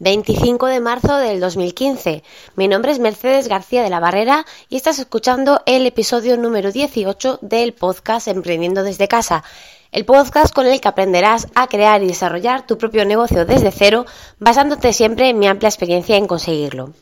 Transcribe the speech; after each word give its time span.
25 0.00 0.66
de 0.66 0.80
marzo 0.80 1.16
del 1.16 1.40
2015. 1.40 2.22
Mi 2.54 2.68
nombre 2.68 2.92
es 2.92 3.00
Mercedes 3.00 3.48
García 3.48 3.82
de 3.82 3.90
la 3.90 3.98
Barrera 3.98 4.46
y 4.68 4.76
estás 4.76 5.00
escuchando 5.00 5.60
el 5.66 5.86
episodio 5.86 6.36
número 6.36 6.70
18 6.70 7.40
del 7.42 7.72
podcast 7.72 8.28
Emprendiendo 8.28 8.84
desde 8.84 9.08
casa. 9.08 9.42
El 9.90 10.04
podcast 10.04 10.54
con 10.54 10.66
el 10.66 10.80
que 10.80 10.88
aprenderás 10.88 11.48
a 11.56 11.66
crear 11.66 12.02
y 12.02 12.06
desarrollar 12.06 12.66
tu 12.66 12.78
propio 12.78 13.04
negocio 13.04 13.44
desde 13.44 13.72
cero, 13.72 14.06
basándote 14.38 14.92
siempre 14.92 15.30
en 15.30 15.38
mi 15.38 15.48
amplia 15.48 15.68
experiencia 15.68 16.16
en 16.16 16.28
conseguirlo. 16.28 16.92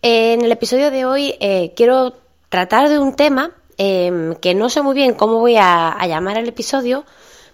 En 0.00 0.42
el 0.42 0.52
episodio 0.52 0.90
de 0.90 1.04
hoy 1.04 1.34
eh, 1.40 1.74
quiero 1.76 2.14
tratar 2.48 2.88
de 2.88 2.98
un 2.98 3.14
tema 3.14 3.50
em, 3.76 4.34
que 4.36 4.54
no 4.54 4.70
sé 4.70 4.80
muy 4.80 4.94
bien 4.94 5.14
cómo 5.14 5.40
voy 5.40 5.56
a, 5.56 5.90
a 5.90 6.06
llamar 6.06 6.38
el 6.38 6.48
episodio, 6.48 7.04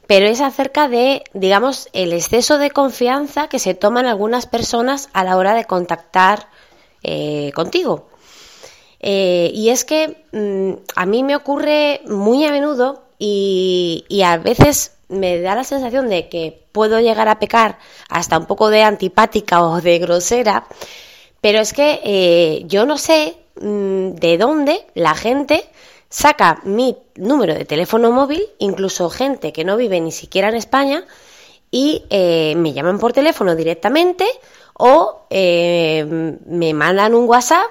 pero 0.07 0.27
es 0.27 0.41
acerca 0.41 0.89
de, 0.89 1.25
digamos, 1.33 1.89
el 1.93 2.13
exceso 2.13 2.59
de 2.59 2.71
confianza 2.71 3.49
que 3.49 3.59
se 3.59 3.75
toman 3.75 4.07
algunas 4.07 4.47
personas 4.47 5.09
a 5.13 5.25
la 5.25 5.37
hora 5.37 5.55
de 5.55 5.65
contactar 5.65 6.49
eh, 7.03 7.53
contigo. 7.55 8.09
Eh, 9.01 9.51
y 9.53 9.71
es 9.71 9.85
que 9.85 10.25
mm, 10.33 10.73
a 10.95 11.07
mí 11.07 11.25
me 11.25 11.35
ocurre 11.35 12.01
muy 12.07 12.45
a 12.45 12.53
menudo 12.53 13.03
y, 13.19 14.23
a 14.25 14.37
veces 14.39 14.97
me 15.09 15.41
da 15.41 15.55
la 15.55 15.65
sensación 15.65 16.09
de 16.09 16.29
que 16.29 16.65
puedo 16.73 17.01
llegar 17.01 17.29
a 17.29 17.39
pecar 17.39 17.79
hasta 18.09 18.39
un 18.39 18.47
poco 18.47 18.71
de 18.71 18.83
antipática 18.83 19.65
o 19.65 19.81
de 19.81 19.99
grosera, 19.99 20.67
pero 21.41 21.61
es 21.61 21.73
que 21.73 22.01
eh, 22.05 22.63
yo 22.67 22.87
no 22.87 22.99
sé 22.99 23.37
mm, 23.61 24.13
de 24.13 24.39
dónde 24.39 24.87
la 24.95 25.15
gente 25.15 25.65
saca 26.13 26.61
mi 26.65 26.99
número 27.17 27.55
de 27.55 27.65
teléfono 27.65 28.13
móvil, 28.13 28.47
incluso 28.59 29.09
gente 29.09 29.51
que 29.51 29.65
no 29.65 29.79
vive 29.79 29.99
ni 29.99 30.13
siquiera 30.13 30.51
en 30.51 30.57
España, 30.57 31.05
y 31.71 32.05
eh, 32.11 32.53
me 32.57 32.75
llaman 32.75 32.99
por 32.99 33.15
teléfono 33.15 33.57
directamente 33.57 34.27
o 34.75 35.23
eh, 35.31 36.05
me 36.45 36.75
mandan 36.75 37.15
un 37.15 37.27
WhatsApp 37.27 37.65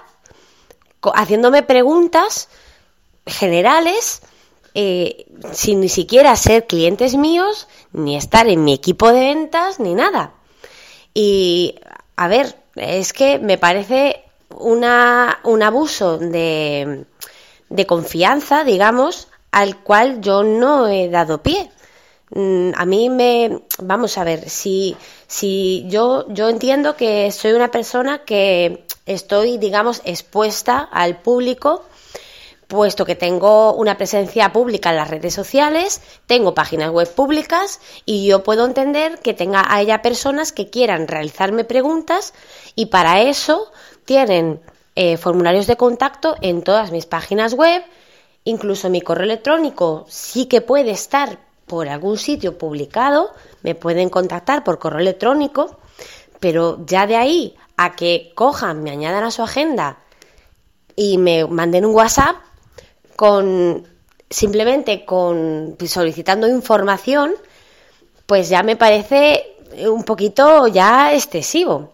haciéndome 1.13 1.61
preguntas 1.61 2.49
generales 3.27 4.23
eh, 4.73 5.27
sin 5.51 5.79
ni 5.79 5.89
siquiera 5.89 6.35
ser 6.35 6.65
clientes 6.65 7.15
míos, 7.15 7.67
ni 7.93 8.15
estar 8.15 8.47
en 8.47 8.63
mi 8.63 8.73
equipo 8.73 9.11
de 9.11 9.19
ventas, 9.19 9.79
ni 9.79 9.93
nada. 9.93 10.33
Y, 11.13 11.75
a 12.15 12.27
ver, 12.27 12.55
es 12.75 13.13
que 13.13 13.37
me 13.37 13.59
parece 13.59 14.23
una, 14.49 15.39
un 15.43 15.61
abuso 15.61 16.17
de, 16.17 17.05
de 17.71 17.87
confianza, 17.87 18.63
digamos, 18.63 19.27
al 19.51 19.77
cual 19.81 20.21
yo 20.21 20.43
no 20.43 20.87
he 20.87 21.09
dado 21.09 21.41
pie. 21.41 21.71
Mm, 22.33 22.71
a 22.75 22.85
mí 22.85 23.09
me, 23.09 23.63
vamos 23.79 24.17
a 24.17 24.23
ver, 24.23 24.49
si, 24.49 24.95
si 25.27 25.85
yo, 25.87 26.25
yo 26.29 26.49
entiendo 26.49 26.95
que 26.95 27.31
soy 27.31 27.53
una 27.53 27.71
persona 27.71 28.19
que 28.19 28.85
estoy, 29.05 29.57
digamos, 29.57 30.01
expuesta 30.05 30.79
al 30.79 31.21
público, 31.21 31.83
puesto 32.67 33.05
que 33.05 33.15
tengo 33.15 33.73
una 33.73 33.97
presencia 33.97 34.53
pública 34.53 34.91
en 34.91 34.95
las 34.95 35.09
redes 35.09 35.33
sociales, 35.33 36.01
tengo 36.25 36.53
páginas 36.53 36.89
web 36.91 37.13
públicas 37.13 37.81
y 38.05 38.25
yo 38.25 38.43
puedo 38.43 38.65
entender 38.65 39.19
que 39.19 39.33
tenga 39.33 39.65
a 39.67 39.81
ella 39.81 40.01
personas 40.01 40.53
que 40.53 40.69
quieran 40.69 41.09
realizarme 41.09 41.65
preguntas 41.65 42.33
y 42.75 42.85
para 42.85 43.21
eso 43.21 43.69
tienen 44.05 44.61
eh, 44.95 45.17
formularios 45.17 45.67
de 45.67 45.77
contacto 45.77 46.35
en 46.41 46.63
todas 46.63 46.91
mis 46.91 47.05
páginas 47.05 47.53
web, 47.53 47.81
incluso 48.43 48.89
mi 48.89 49.01
correo 49.01 49.23
electrónico 49.23 50.05
sí 50.09 50.47
que 50.47 50.61
puede 50.61 50.91
estar 50.91 51.39
por 51.65 51.87
algún 51.87 52.17
sitio 52.17 52.57
publicado, 52.57 53.31
me 53.63 53.75
pueden 53.75 54.09
contactar 54.09 54.63
por 54.63 54.79
correo 54.79 54.99
electrónico, 54.99 55.77
pero 56.41 56.85
ya 56.85 57.07
de 57.07 57.15
ahí 57.15 57.55
a 57.77 57.95
que 57.95 58.33
cojan, 58.35 58.83
me 58.83 58.91
añadan 58.91 59.23
a 59.23 59.31
su 59.31 59.41
agenda 59.43 59.99
y 60.95 61.17
me 61.17 61.45
manden 61.45 61.85
un 61.85 61.95
WhatsApp 61.95 62.35
con 63.15 63.87
simplemente 64.29 65.05
con 65.05 65.77
solicitando 65.85 66.47
información, 66.47 67.31
pues 68.25 68.49
ya 68.49 68.63
me 68.63 68.75
parece 68.75 69.55
un 69.87 70.03
poquito 70.03 70.67
ya 70.67 71.13
excesivo 71.13 71.93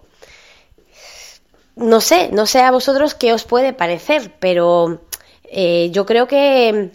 no 1.77 2.01
sé, 2.01 2.29
no 2.31 2.45
sé 2.45 2.61
a 2.61 2.71
vosotros 2.71 3.13
qué 3.13 3.33
os 3.33 3.43
puede 3.43 3.73
parecer, 3.73 4.33
pero 4.39 5.01
eh, 5.43 5.89
yo 5.91 6.05
creo 6.05 6.27
que 6.27 6.91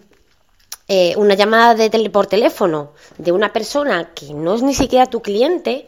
eh, 0.89 1.15
una 1.17 1.35
llamada 1.35 1.75
de 1.75 2.11
por 2.11 2.27
teléfono 2.27 2.93
de 3.17 3.33
una 3.33 3.53
persona 3.53 4.13
que 4.15 4.35
no 4.35 4.55
es 4.55 4.63
ni 4.63 4.75
siquiera 4.75 5.07
tu 5.07 5.23
cliente, 5.23 5.87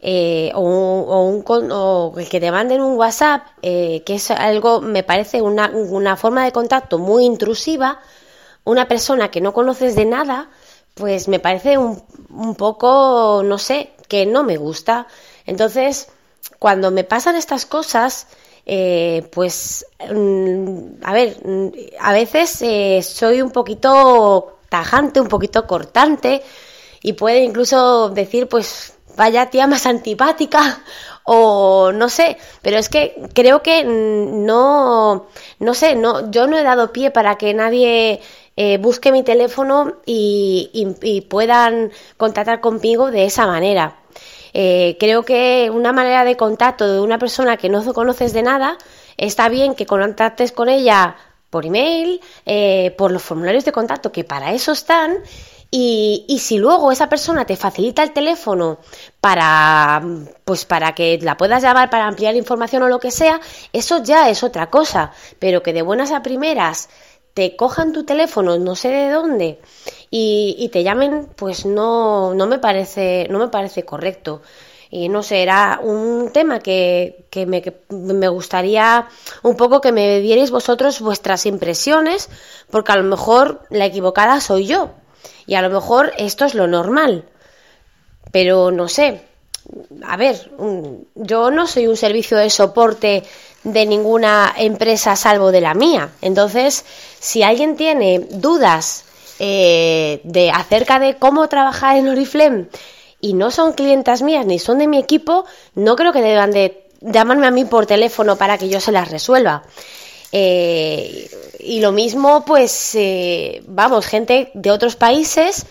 eh, 0.00 0.50
o, 0.54 0.60
un, 0.60 1.44
o, 1.70 2.14
que 2.28 2.40
te 2.40 2.50
manden 2.50 2.80
un 2.80 2.96
WhatsApp, 2.96 3.42
que 3.60 4.02
es 4.06 4.30
algo, 4.32 4.80
me 4.80 5.04
parece 5.04 5.42
una, 5.42 5.68
una, 5.68 6.16
forma 6.16 6.44
de 6.44 6.50
contacto 6.50 6.98
muy 6.98 7.24
intrusiva, 7.24 8.00
una 8.64 8.88
persona 8.88 9.30
que 9.30 9.40
no 9.40 9.52
conoces 9.52 9.94
de 9.94 10.06
nada, 10.06 10.50
pues 10.94 11.28
me 11.28 11.38
parece 11.38 11.78
un, 11.78 12.02
un 12.30 12.56
poco, 12.56 13.42
no 13.44 13.58
sé, 13.58 13.92
que 14.08 14.26
no 14.26 14.42
me 14.42 14.56
gusta. 14.56 15.06
Entonces, 15.46 16.08
cuando 16.62 16.92
me 16.92 17.02
pasan 17.02 17.34
estas 17.34 17.66
cosas, 17.66 18.28
eh, 18.66 19.28
pues, 19.32 19.84
mm, 19.98 21.02
a 21.02 21.12
ver, 21.12 21.36
mm, 21.44 21.68
a 21.98 22.12
veces 22.12 22.62
eh, 22.62 23.02
soy 23.02 23.42
un 23.42 23.50
poquito 23.50 24.58
tajante, 24.68 25.20
un 25.20 25.26
poquito 25.26 25.66
cortante 25.66 26.40
y 27.02 27.14
puede 27.14 27.40
incluso 27.42 28.10
decir, 28.10 28.46
pues, 28.48 28.94
vaya 29.16 29.50
tía 29.50 29.66
más 29.66 29.86
antipática 29.86 30.84
o 31.24 31.90
no 31.90 32.08
sé, 32.08 32.36
pero 32.62 32.78
es 32.78 32.88
que 32.88 33.20
creo 33.34 33.60
que 33.64 33.82
no, 33.82 35.26
no 35.58 35.74
sé, 35.74 35.96
no, 35.96 36.30
yo 36.30 36.46
no 36.46 36.56
he 36.56 36.62
dado 36.62 36.92
pie 36.92 37.10
para 37.10 37.38
que 37.38 37.54
nadie 37.54 38.20
eh, 38.56 38.78
busque 38.78 39.10
mi 39.10 39.24
teléfono 39.24 39.94
y 40.06 41.26
puedan 41.28 41.90
contactar 42.16 42.60
conmigo 42.60 43.10
de 43.10 43.24
esa 43.24 43.48
manera. 43.48 44.01
Eh, 44.54 44.96
creo 45.00 45.24
que 45.24 45.70
una 45.72 45.92
manera 45.92 46.24
de 46.24 46.36
contacto 46.36 46.92
de 46.92 47.00
una 47.00 47.18
persona 47.18 47.56
que 47.56 47.68
no 47.68 47.82
conoces 47.92 48.32
de 48.32 48.42
nada, 48.42 48.78
está 49.16 49.48
bien 49.48 49.74
que 49.74 49.86
contactes 49.86 50.52
con 50.52 50.68
ella 50.68 51.16
por 51.50 51.66
email, 51.66 52.20
eh, 52.46 52.94
por 52.96 53.12
los 53.12 53.22
formularios 53.22 53.64
de 53.64 53.72
contacto, 53.72 54.10
que 54.12 54.24
para 54.24 54.52
eso 54.52 54.72
están, 54.72 55.18
y, 55.74 56.26
y, 56.28 56.38
si 56.40 56.58
luego 56.58 56.92
esa 56.92 57.08
persona 57.08 57.46
te 57.46 57.56
facilita 57.56 58.02
el 58.02 58.12
teléfono 58.12 58.78
para, 59.22 60.02
pues 60.44 60.66
para 60.66 60.94
que 60.94 61.18
la 61.22 61.38
puedas 61.38 61.62
llamar 61.62 61.88
para 61.88 62.06
ampliar 62.06 62.36
información 62.36 62.82
o 62.82 62.88
lo 62.88 63.00
que 63.00 63.10
sea, 63.10 63.40
eso 63.72 64.02
ya 64.02 64.28
es 64.28 64.42
otra 64.42 64.68
cosa. 64.68 65.12
Pero 65.38 65.62
que 65.62 65.72
de 65.72 65.80
buenas 65.80 66.12
a 66.12 66.22
primeras 66.22 66.90
te 67.34 67.56
cojan 67.56 67.92
tu 67.92 68.04
teléfono, 68.04 68.58
no 68.58 68.74
sé 68.76 68.88
de 68.88 69.10
dónde, 69.10 69.60
y, 70.10 70.68
te 70.72 70.82
llamen, 70.82 71.28
pues 71.36 71.64
no, 71.64 72.34
no 72.34 72.46
me 72.46 72.58
parece, 72.58 73.26
no 73.30 73.38
me 73.38 73.48
parece 73.48 73.84
correcto. 73.84 74.42
Y 74.90 75.08
no 75.08 75.22
sé, 75.22 75.42
era 75.42 75.80
un 75.82 76.32
tema 76.34 76.60
que, 76.60 77.24
que, 77.30 77.46
me, 77.46 77.62
me, 77.88 78.28
gustaría 78.28 79.08
un 79.42 79.56
poco 79.56 79.80
que 79.80 79.90
me 79.90 80.20
dierais 80.20 80.50
vosotros 80.50 81.00
vuestras 81.00 81.46
impresiones, 81.46 82.28
porque 82.70 82.92
a 82.92 82.96
lo 82.96 83.04
mejor 83.04 83.62
la 83.70 83.86
equivocada 83.86 84.38
soy 84.42 84.66
yo. 84.66 84.90
Y 85.46 85.54
a 85.54 85.62
lo 85.62 85.70
mejor 85.70 86.12
esto 86.18 86.44
es 86.44 86.54
lo 86.54 86.66
normal. 86.66 87.24
Pero 88.32 88.70
no 88.70 88.86
sé. 88.86 89.22
A 90.04 90.16
ver, 90.16 90.50
yo 91.14 91.50
no 91.50 91.66
soy 91.66 91.86
un 91.86 91.96
servicio 91.96 92.36
de 92.36 92.50
soporte 92.50 93.22
de 93.64 93.86
ninguna 93.86 94.52
empresa 94.56 95.16
salvo 95.16 95.52
de 95.52 95.60
la 95.60 95.74
mía. 95.74 96.10
Entonces, 96.20 96.84
si 97.20 97.42
alguien 97.42 97.76
tiene 97.76 98.20
dudas 98.30 99.04
eh, 99.38 100.20
de 100.24 100.50
acerca 100.50 100.98
de 100.98 101.16
cómo 101.16 101.48
trabajar 101.48 101.96
en 101.96 102.08
Oriflame 102.08 102.66
y 103.20 103.34
no 103.34 103.50
son 103.50 103.72
clientas 103.72 104.22
mías 104.22 104.46
ni 104.46 104.58
son 104.58 104.78
de 104.78 104.88
mi 104.88 104.98
equipo, 104.98 105.44
no 105.74 105.96
creo 105.96 106.12
que 106.12 106.22
deban 106.22 106.50
de 106.50 106.84
llamarme 107.00 107.46
a 107.46 107.50
mí 107.50 107.64
por 107.64 107.86
teléfono 107.86 108.36
para 108.36 108.58
que 108.58 108.68
yo 108.68 108.80
se 108.80 108.92
las 108.92 109.10
resuelva. 109.10 109.62
Eh, 110.32 111.30
y 111.60 111.80
lo 111.80 111.92
mismo, 111.92 112.44
pues, 112.44 112.94
eh, 112.94 113.62
vamos, 113.66 114.06
gente 114.06 114.50
de 114.54 114.70
otros 114.70 114.96
países 114.96 115.66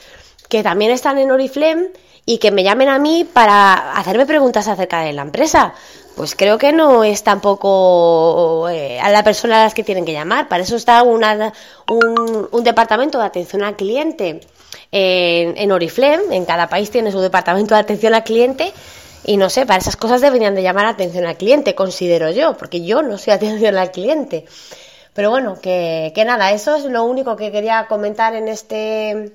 que 0.49 0.63
también 0.63 0.91
están 0.91 1.17
en 1.17 1.31
Oriflame 1.31 1.89
y 2.25 2.37
que 2.37 2.51
me 2.51 2.63
llamen 2.63 2.89
a 2.89 2.99
mí 2.99 3.25
para 3.25 3.93
hacerme 3.93 4.25
preguntas 4.25 4.67
acerca 4.67 5.01
de 5.01 5.13
la 5.13 5.23
empresa 5.23 5.73
pues 6.15 6.35
creo 6.35 6.57
que 6.57 6.71
no 6.71 7.03
es 7.03 7.23
tampoco 7.23 8.67
eh, 8.69 8.99
a 8.99 9.09
la 9.11 9.23
persona 9.23 9.61
a 9.61 9.63
las 9.63 9.73
que 9.73 9.83
tienen 9.83 10.05
que 10.05 10.13
llamar. 10.13 10.47
Para 10.47 10.63
eso 10.63 10.75
está 10.75 11.03
una, 11.03 11.53
un, 11.87 12.63
departamento 12.63 13.17
de 13.17 13.25
atención 13.25 13.63
al 13.63 13.75
cliente 13.75 14.41
en, 14.91 15.57
en 15.57 15.71
Oriflame. 15.71 16.35
En 16.35 16.45
cada 16.45 16.67
país 16.67 16.91
tiene 16.91 17.11
su 17.11 17.19
departamento 17.21 17.75
de 17.75 17.81
atención 17.81 18.13
al 18.13 18.23
cliente. 18.23 18.73
Y 19.23 19.37
no 19.37 19.49
sé, 19.49 19.65
para 19.65 19.79
esas 19.79 19.95
cosas 19.95 20.21
deberían 20.21 20.55
de 20.55 20.63
llamar 20.63 20.85
atención 20.85 21.25
al 21.25 21.37
cliente, 21.37 21.75
considero 21.75 22.31
yo, 22.31 22.57
porque 22.57 22.83
yo 22.83 23.03
no 23.03 23.17
soy 23.17 23.33
atención 23.33 23.77
al 23.77 23.91
cliente. 23.91 24.45
Pero 25.13 25.29
bueno, 25.29 25.59
que, 25.61 26.11
que 26.15 26.25
nada, 26.25 26.51
eso 26.51 26.75
es 26.75 26.85
lo 26.85 27.03
único 27.03 27.35
que 27.35 27.51
quería 27.51 27.87
comentar 27.87 28.35
en 28.35 28.47
este 28.47 29.33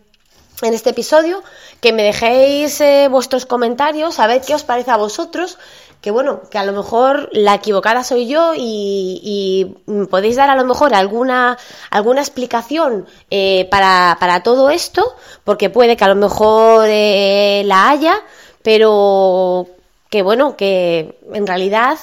en 0.62 0.74
este 0.74 0.90
episodio, 0.90 1.42
que 1.80 1.92
me 1.92 2.02
dejéis 2.02 2.80
eh, 2.80 3.08
vuestros 3.10 3.46
comentarios, 3.46 4.18
a 4.18 4.26
ver 4.26 4.40
qué 4.40 4.54
os 4.54 4.64
parece 4.64 4.90
a 4.90 4.96
vosotros, 4.96 5.58
que 6.00 6.10
bueno, 6.10 6.42
que 6.50 6.58
a 6.58 6.64
lo 6.64 6.72
mejor 6.72 7.28
la 7.32 7.54
equivocada 7.54 8.04
soy 8.04 8.28
yo 8.28 8.52
y, 8.56 9.74
podéis 10.10 10.36
dar 10.36 10.50
a 10.50 10.56
lo 10.56 10.64
mejor 10.64 10.94
alguna, 10.94 11.58
alguna 11.90 12.20
explicación 12.20 13.06
eh, 13.30 13.66
para, 13.70 14.16
para, 14.20 14.42
todo 14.42 14.70
esto, 14.70 15.14
porque 15.44 15.68
puede 15.68 15.96
que 15.96 16.04
a 16.04 16.08
lo 16.08 16.14
mejor 16.14 16.86
eh, 16.88 17.62
la 17.66 17.88
haya, 17.90 18.22
pero 18.62 19.66
que 20.08 20.22
bueno, 20.22 20.56
que 20.56 21.18
en 21.32 21.46
realidad, 21.46 21.98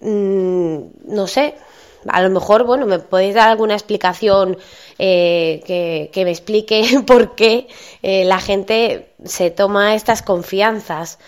mm, 0.00 0.78
no 1.04 1.26
sé, 1.26 1.56
a 2.08 2.22
lo 2.22 2.30
mejor, 2.30 2.64
bueno, 2.64 2.86
me 2.86 2.98
podéis 2.98 3.34
dar 3.34 3.48
alguna 3.48 3.74
explicación 3.74 4.58
eh, 4.98 6.10
que, 6.12 6.24
me 6.24 6.30
explique 6.30 7.02
por 7.06 7.34
qué 7.34 7.68
eh, 8.02 8.24
la 8.24 8.40
gente 8.40 9.12
se 9.24 9.50
toma 9.50 9.94
estas 9.94 10.22
confianzas. 10.22 11.18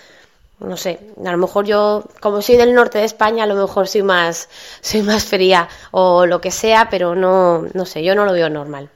No 0.61 0.77
sé, 0.77 0.99
a 1.25 1.31
lo 1.31 1.39
mejor 1.39 1.67
yo, 1.67 2.05
como 2.21 2.43
soy 2.43 2.57
del 2.57 2.75
norte 2.75 2.99
de 2.99 3.05
España, 3.05 3.45
a 3.45 3.47
lo 3.47 3.55
mejor 3.55 3.87
soy 3.87 4.03
más, 4.03 4.49
soy 4.81 5.03
más 5.03 5.25
fría 5.25 5.69
o 5.93 6.27
lo 6.27 6.41
que 6.41 6.51
sea, 6.51 6.89
pero 6.91 7.15
no, 7.15 7.63
no 7.75 7.87
sé, 7.87 8.03
yo 8.03 8.17
no 8.17 8.25
lo 8.25 8.33
veo 8.33 8.51
normal. 8.51 8.91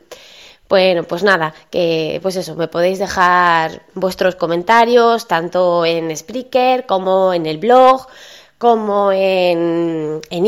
Bueno, 0.68 1.04
pues 1.04 1.22
nada, 1.22 1.54
que 1.70 2.18
pues 2.22 2.34
eso, 2.36 2.56
me 2.56 2.66
podéis 2.66 2.98
dejar 2.98 3.82
vuestros 3.94 4.36
comentarios 4.36 5.28
tanto 5.28 5.84
en 5.84 6.16
Spreaker 6.16 6.86
como 6.86 7.34
en 7.34 7.46
el 7.46 7.58
blog, 7.58 8.06
como 8.58 9.12
en 9.12 10.20
en 10.30 10.46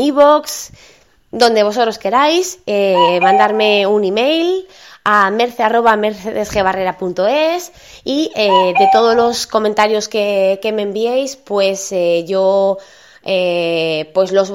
donde 1.35 1.61
vosotros 1.63 1.97
queráis, 1.99 2.59
eh, 2.65 3.19
mandarme 3.21 3.85
un 3.85 4.05
email 4.05 4.65
a 5.03 5.29
merce.mercedesgbarrera.es 5.29 7.73
y 8.05 8.31
eh, 8.35 8.73
de 8.79 8.89
todos 8.91 9.15
los 9.15 9.45
comentarios 9.45 10.07
que, 10.07 10.59
me 10.73 10.81
enviéis, 10.83 11.35
pues 11.35 11.91
eh, 11.91 12.23
yo, 12.25 12.77
pues 13.21 14.31
los, 14.31 14.53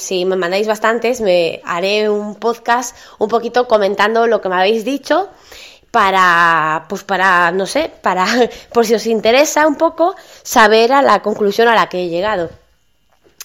si 0.00 0.24
me 0.24 0.34
mandáis 0.34 0.66
bastantes, 0.66 1.20
me 1.20 1.60
haré 1.64 2.10
un 2.10 2.34
podcast 2.34 2.96
un 3.18 3.28
poquito 3.28 3.68
comentando 3.68 4.26
lo 4.26 4.40
que 4.40 4.48
me 4.48 4.56
habéis 4.56 4.84
dicho 4.84 5.28
para, 5.92 6.86
pues 6.88 7.04
para, 7.04 7.52
no 7.52 7.66
sé, 7.66 7.92
para, 8.02 8.26
por 8.72 8.84
si 8.84 8.94
os 8.94 9.06
interesa 9.06 9.68
un 9.68 9.76
poco, 9.76 10.16
saber 10.42 10.92
a 10.92 11.02
la 11.02 11.22
conclusión 11.22 11.68
a 11.68 11.76
la 11.76 11.88
que 11.88 12.02
he 12.02 12.08
llegado. 12.08 12.50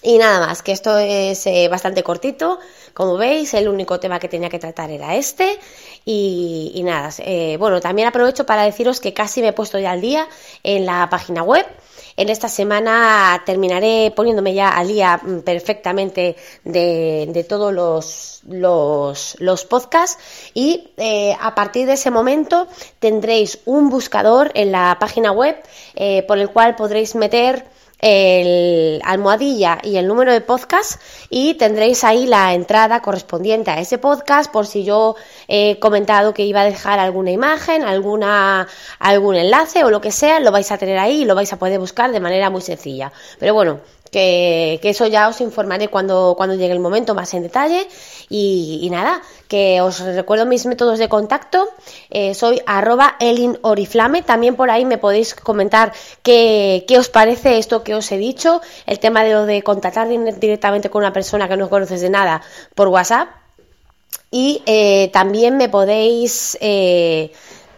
Y 0.04 0.18
nada 0.18 0.46
más, 0.48 0.64
que 0.64 0.72
esto 0.72 0.98
es 0.98 1.46
eh, 1.46 1.68
bastante 1.70 2.02
cortito. 2.02 2.60
Como 2.94 3.18
veis, 3.18 3.54
el 3.54 3.68
único 3.68 4.00
tema 4.00 4.20
que 4.20 4.28
tenía 4.28 4.50
que 4.50 4.58
tratar 4.58 4.90
era 4.90 5.16
este. 5.16 5.60
Y, 6.06 6.82
nada, 6.84 7.12
eh, 7.20 7.58
bueno, 7.60 7.80
también 7.80 8.08
aprovecho 8.08 8.46
para 8.46 8.64
deciros 8.64 9.00
que 9.00 9.14
casi 9.14 9.42
me 9.42 9.50
he 9.50 9.54
puesto 9.54 9.78
ya 9.78 9.92
al 9.92 10.02
día 10.02 10.28
en 10.64 10.88
la 10.88 11.08
página 11.10 11.44
web. 11.44 11.66
En 12.18 12.30
esta 12.30 12.50
semana 12.50 13.42
terminaré 13.46 14.12
poniéndome 14.16 14.54
ya 14.54 14.70
al 14.70 14.88
día 14.88 15.22
mm, 15.22 15.42
perfectamente 15.42 16.36
de, 16.64 17.46
todos 17.48 17.72
los, 17.72 18.42
los, 18.50 19.38
los, 19.40 19.66
podcasts 19.66 20.18
y 20.54 20.90
eh, 20.98 21.36
a 21.40 21.56
partir 21.56 21.88
de 21.88 21.94
ese 21.94 22.12
momento 22.12 22.68
tendréis 23.00 23.60
un 23.66 23.90
buscador 23.90 24.52
en 24.56 24.72
la 24.72 24.98
página 25.00 25.32
web 25.32 25.56
por 26.28 26.38
el 26.38 26.50
cual 26.50 26.76
podréis 26.76 27.16
meter 27.16 27.66
el 28.02 29.00
almohadilla 29.06 29.78
y 29.84 29.98
el 29.98 30.08
número 30.08 30.34
de 30.34 30.42
podcast 30.42 31.02
y 31.30 31.54
tendréis 31.54 32.04
ahí 32.04 32.26
la 32.26 32.54
entrada 32.54 33.02
correspondiente 33.02 33.72
a 33.72 33.80
ese 33.80 33.98
podcast 33.98 34.52
por 34.52 34.66
si 34.66 34.84
yo 34.84 35.16
he 35.48 35.80
comentado 35.80 36.34
que 36.34 36.44
iba 36.44 36.62
a 36.62 36.66
dejar 36.66 37.00
alguna 37.00 37.32
imagen, 37.32 37.84
alguna, 37.84 38.68
algún 39.00 39.36
enlace 39.36 39.84
o 39.84 39.90
lo 39.90 40.02
que 40.02 40.12
sea, 40.12 40.40
lo 40.40 40.52
vais 40.52 40.72
a 40.72 40.78
tener 40.78 40.98
ahí 40.98 41.22
y 41.22 41.26
lo 41.26 41.36
vais 41.36 41.54
a 41.54 41.60
poder 41.60 41.80
buscar 41.80 42.12
de 42.12 42.20
manera 42.20 42.50
muy 42.50 42.62
sencilla. 42.62 43.12
Pero 43.40 43.54
bueno, 43.54 43.80
que, 44.12 44.80
eso 44.84 45.08
ya 45.08 45.30
os 45.30 45.40
informaré 45.42 45.88
cuando, 45.88 46.34
cuando 46.36 46.56
llegue 46.56 46.74
el 46.74 46.80
momento 46.80 47.16
más 47.16 47.34
en 47.34 47.44
detalle. 47.44 47.88
Y, 48.30 48.88
nada, 48.92 49.22
que 49.48 49.82
os 49.82 50.00
recuerdo 50.00 50.46
mis 50.46 50.66
métodos 50.66 51.00
de 51.00 51.10
contacto. 51.10 51.70
Eh, 52.10 52.34
soy 52.36 52.62
arroba 52.66 53.16
elinoriflame. 53.20 54.22
También 54.22 54.56
por 54.56 54.70
ahí 54.70 54.86
me 54.86 54.98
podéis 54.98 55.34
comentar 55.34 55.94
qué, 56.24 56.86
qué, 56.88 57.00
os 57.00 57.10
parece 57.10 57.58
esto 57.58 57.84
que 57.84 57.96
os 57.96 58.12
he 58.12 58.18
dicho. 58.18 58.62
El 58.86 59.00
tema 59.00 59.24
de 59.24 59.32
lo 59.32 59.46
de 59.46 59.64
contactar 59.64 60.08
directamente 60.08 60.90
con 60.90 61.00
una 61.00 61.14
persona 61.14 61.48
que 61.48 61.58
no 61.58 61.70
conoces 61.70 62.02
de 62.02 62.10
nada 62.10 62.42
por 62.76 62.90
WhatsApp. 62.90 63.30
Y 64.30 64.62
eh, 64.66 65.10
también 65.14 65.58
me 65.58 65.70
podéis... 65.70 66.58
Eh, 66.62 67.32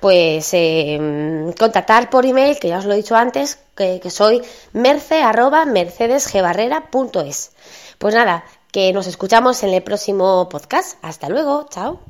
pues 0.04 0.50
eh, 0.52 1.00
contactar 1.58 2.10
por 2.10 2.26
email, 2.26 2.60
que 2.60 2.68
ya 2.68 2.80
os 2.80 2.84
lo 2.84 2.92
he 2.92 2.98
dicho 2.98 3.16
antes, 3.16 3.58
que, 3.74 4.02
soy 4.10 4.42
merce 4.74 5.22
arroba 5.22 5.64
mercedesgebarrera.es. 5.64 7.54
Pues 8.00 8.14
nada, 8.14 8.44
que 8.74 8.92
nos 8.92 9.08
escuchamos 9.08 9.64
en 9.64 9.70
el 9.70 9.82
próximo 9.82 10.50
podcast. 10.50 10.98
Hasta 11.02 11.30
luego, 11.30 11.68
chao. 11.70 12.02